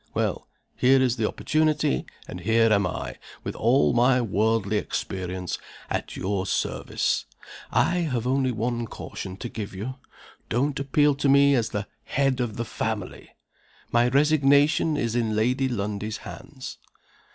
Well, 0.15 0.47
here 0.75 0.99
is 0.99 1.17
the 1.17 1.27
opportunity; 1.27 2.07
and 2.27 2.39
here 2.41 2.73
am 2.73 2.87
I, 2.87 3.17
with 3.43 3.55
all 3.55 3.93
my 3.93 4.19
worldly 4.19 4.77
experience, 4.79 5.59
at 5.91 6.15
your 6.17 6.47
service. 6.47 7.25
I 7.71 7.97
have 7.97 8.25
only 8.25 8.51
one 8.51 8.87
caution 8.87 9.37
to 9.37 9.47
give 9.47 9.75
you. 9.75 9.99
Don't 10.49 10.79
appeal 10.79 11.13
to 11.13 11.29
me 11.29 11.53
as 11.53 11.69
'the 11.69 11.85
head 12.05 12.39
of 12.39 12.57
the 12.57 12.65
family.' 12.65 13.29
My 13.91 14.07
resignation 14.07 14.97
is 14.97 15.15
in 15.15 15.35
Lady 15.35 15.69
Lundie's 15.69 16.17
hands." 16.25 16.79